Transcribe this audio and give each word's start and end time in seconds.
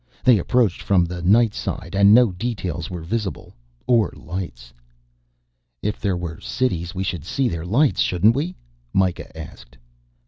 They 0.23 0.39
approached 0.39 0.81
from 0.81 1.05
the 1.05 1.21
night 1.21 1.53
side 1.53 1.93
and 1.95 2.11
no 2.11 2.31
details 2.31 2.89
were 2.89 3.03
visible. 3.03 3.53
Or 3.85 4.11
lights. 4.17 4.73
"If 5.83 5.99
there 6.01 6.17
were 6.17 6.39
cities 6.41 6.95
we 6.95 7.03
should 7.03 7.23
see 7.23 7.47
their 7.47 7.67
lights 7.67 8.01
shouldn't 8.01 8.35
we?" 8.35 8.55
Mikah 8.95 9.29
asked. 9.37 9.77